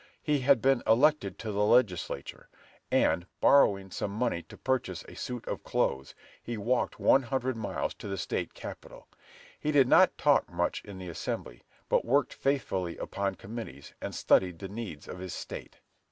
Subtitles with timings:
[0.23, 2.49] He had been elected to the Legislature,
[2.89, 7.93] and, borrowing some money to purchase a suit of clothes, he walked one hundred miles
[7.93, 9.07] to the State capitol.
[9.59, 14.15] He did not talk much in the Assembly, but he worked faithfully upon committees, and
[14.15, 15.77] studied the needs of his State.